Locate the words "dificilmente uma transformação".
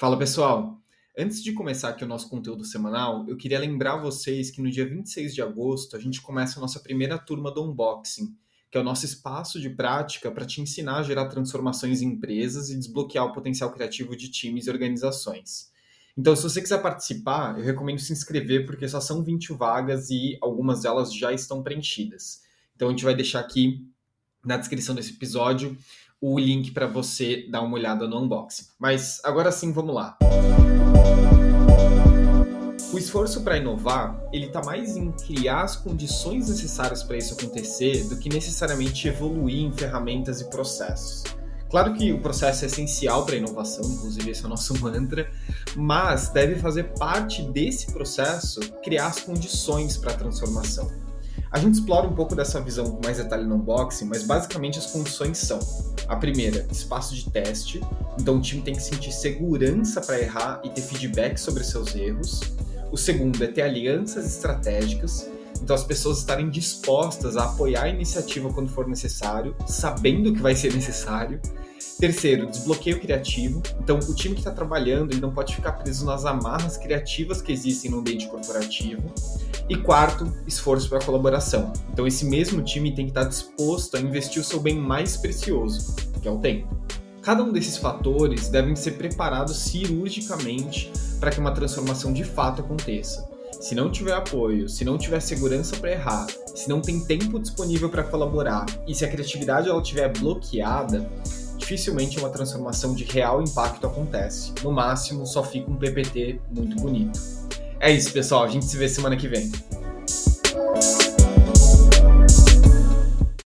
101.58-102.94